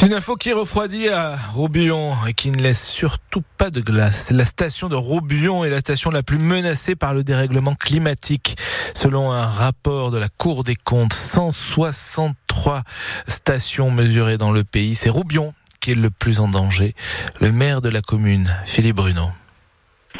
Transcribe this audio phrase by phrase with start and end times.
[0.00, 4.30] C'est une info qui refroidit à Roubion et qui ne laisse surtout pas de glace.
[4.30, 8.54] La station de Roubion est la station la plus menacée par le dérèglement climatique.
[8.94, 12.82] Selon un rapport de la Cour des comptes, 163
[13.26, 14.94] stations mesurées dans le pays.
[14.94, 16.94] C'est Roubion qui est le plus en danger.
[17.40, 19.24] Le maire de la commune, Philippe Bruno.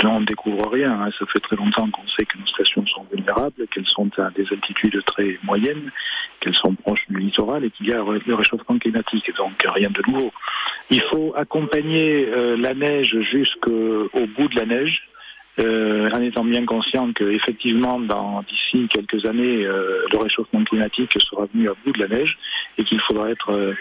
[0.02, 1.02] on ne découvre rien.
[1.02, 1.10] Hein.
[1.20, 4.46] Ça fait très longtemps qu'on sait que nos stations sont vulnérables, qu'elles sont à des
[4.50, 5.92] altitudes très moyennes,
[6.40, 9.30] qu'elles sont proches du littoral et qu'il y a le réchauffement climatique.
[9.36, 10.32] Donc rien de nouveau.
[10.90, 15.02] Il faut accompagner euh, la neige jusqu'au bout de la neige.
[15.60, 21.68] Euh, en étant bien conscient qu'effectivement, d'ici quelques années, euh, le réchauffement climatique sera venu
[21.68, 22.38] à bout de la neige
[22.78, 23.74] et qu'il faudra être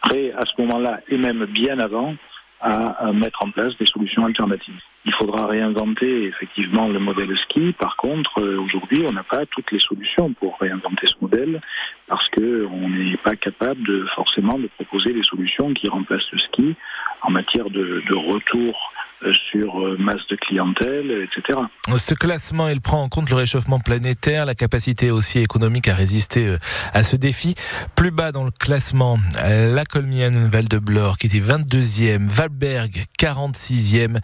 [0.00, 2.14] prêt à ce moment-là et même bien avant
[2.60, 4.80] à, mettre en place des solutions alternatives.
[5.04, 7.74] Il faudra réinventer effectivement le modèle ski.
[7.78, 11.60] Par contre, euh, aujourd'hui, on n'a pas toutes les solutions pour réinventer ce modèle
[12.06, 16.74] parce qu'on n'est pas capable de forcément de proposer des solutions qui remplacent le ski
[17.22, 18.92] en matière de, de retour
[19.32, 21.58] sur euh, masse de clientèle, etc.
[21.96, 26.46] Ce classement, il prend en compte le réchauffement planétaire, la capacité aussi économique à résister
[26.46, 26.58] euh,
[26.92, 27.54] à ce défi.
[27.96, 34.18] Plus bas dans le classement, la Colmienne Val de Blore qui était 22e, Valberg 46e,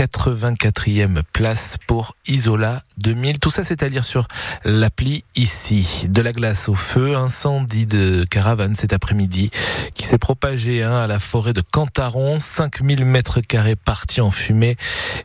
[0.00, 3.38] 84e place pour Isola 2000.
[3.38, 4.28] Tout ça, c'est à lire sur
[4.64, 6.06] l'appli ici.
[6.08, 9.50] De la glace au feu, incendie de caravane cet après-midi
[9.92, 12.40] qui s'est propagé hein, à la forêt de Cantaron.
[12.40, 14.78] 5000 mètres carrés partis en fumée.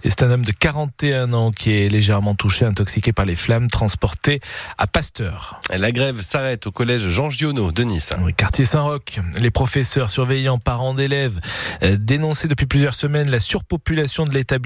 [0.03, 3.69] Et c'est un homme de 41 ans qui est légèrement touché, intoxiqué par les flammes,
[3.69, 4.41] transporté
[4.77, 5.61] à Pasteur.
[5.73, 8.11] La grève s'arrête au collège Jean Giono de Nice.
[8.21, 9.21] Oui, quartier Saint-Roch.
[9.39, 11.39] Les professeurs, surveillants, parents d'élèves
[11.83, 14.64] euh, dénonçaient depuis plusieurs semaines la surpopulation de l'établissement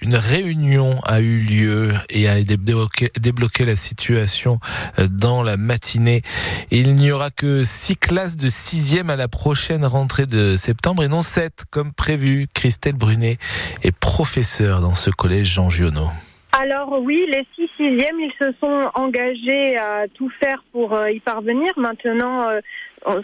[0.00, 4.58] une réunion a eu lieu et a débloqué, la situation
[4.98, 6.22] euh, dans la matinée.
[6.70, 11.08] il n'y aura que six classes de sixième à la prochaine rentrée de septembre et
[11.08, 12.46] non sept comme prévu.
[12.52, 13.38] Christelle Brunet
[13.82, 16.08] est professeure dans ce collège Jean Giono.
[16.52, 21.20] Alors oui, les six sixièmes, ils se sont engagés à tout faire pour euh, y
[21.20, 21.72] parvenir.
[21.76, 22.60] Maintenant, euh,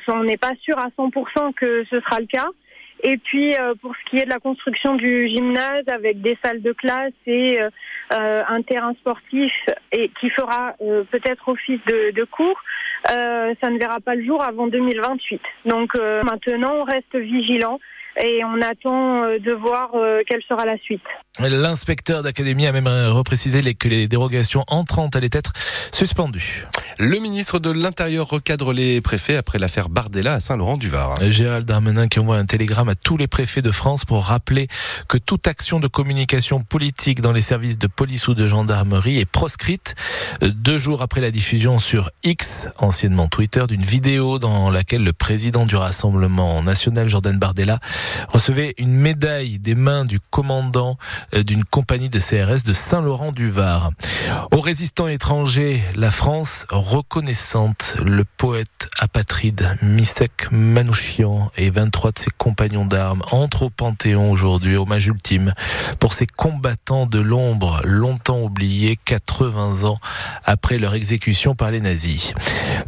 [0.09, 2.49] on n'est pas sûr à 100% que ce sera le cas.
[3.03, 6.63] Et puis euh, pour ce qui est de la construction du gymnase avec des salles
[6.63, 7.71] de classe et euh,
[8.13, 9.53] euh, un terrain sportif
[9.93, 10.75] et qui fera
[11.11, 12.61] peut-être office de, de cours,
[13.07, 15.41] ça ne verra pas le jour avant 2028.
[15.67, 15.95] Donc
[16.25, 17.79] maintenant on reste vigilant
[18.23, 19.91] et on attend de voir
[20.29, 21.03] quelle sera la suite.
[21.39, 25.53] L'inspecteur d'académie a même reprécisé que les dérogations entrantes allaient être
[25.93, 26.67] suspendues.
[26.99, 31.31] Le ministre de l'Intérieur recadre les préfets après l'affaire Bardella à Saint-Laurent-du-Var.
[31.31, 34.69] Gérald Darmanin qui envoie un télégramme à tous les préfets de France pour rappeler
[35.09, 39.31] que toute action de communication politique dans les services de police ou de gendarmerie est
[39.31, 39.95] proscrite.
[40.43, 45.65] Deux jours après la diffusion sur X, anciennement Twitter, d'une vidéo dans laquelle le président
[45.65, 47.79] du Rassemblement national, Jordan Bardella,
[48.29, 50.99] recevait une médaille des mains du commandant
[51.35, 53.91] euh, d'une compagnie de CRS de Saint-Laurent-du-Var.
[54.53, 62.31] Aux résistants étrangers, la France reconnaissante, le poète apatride Misek Manouchian et 23 de ses
[62.37, 65.53] compagnons d'armes entrent au Panthéon aujourd'hui, hommage ultime
[65.99, 69.99] pour ces combattants de l'ombre longtemps oubliés 80 ans
[70.45, 72.33] après leur exécution par les nazis.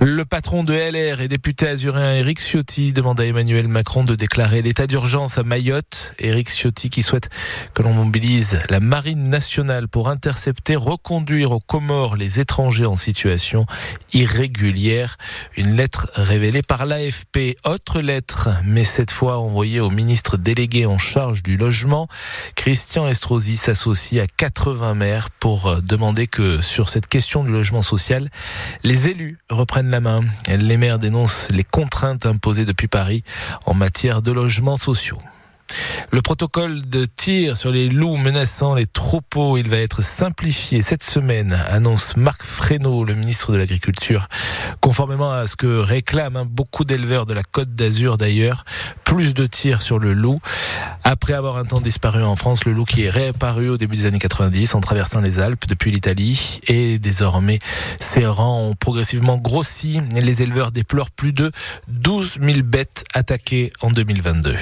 [0.00, 4.62] Le patron de LR et député azuréen Éric Ciotti demande à Emmanuel Macron de déclarer
[4.62, 6.14] l'état d'urgence à Mayotte.
[6.20, 7.28] Éric Ciotti qui souhaite
[7.74, 13.66] que l'on mobilise la marine nationale pour intercepter, reconduire aux Comores les étrangers en situation
[14.12, 15.16] irrégulière.
[15.56, 17.56] Une lettre révélée par l'AFP.
[17.64, 22.06] Autre lettre, mais cette fois envoyée au ministre délégué en charge du logement.
[22.54, 27.82] Christian Estrosi s'associe à 80 maires pour euh, demander que sur cette question du logement
[27.82, 28.28] social,
[28.84, 30.20] les élus reprennent la main.
[30.46, 33.24] Les maires dénoncent les contraintes imposées depuis Paris
[33.66, 34.76] en matière de logements
[36.10, 41.02] Le protocole de tir sur les loups menaçant les troupeaux, il va être simplifié cette
[41.02, 44.28] semaine, annonce Marc Fresneau, le ministre de l'Agriculture,
[44.80, 48.64] conformément à ce que réclament beaucoup d'éleveurs de la Côte d'Azur d'ailleurs,
[49.04, 50.40] plus de tirs sur le loup.
[51.04, 54.06] Après avoir un temps disparu en France, le loup qui est réapparu au début des
[54.06, 57.58] années 90 en traversant les Alpes depuis l'Italie et désormais
[57.98, 60.00] ses rangs ont progressivement grossi.
[60.12, 61.50] Les éleveurs déplorent plus de
[61.88, 64.54] 12 000 bêtes attaquées en 2022.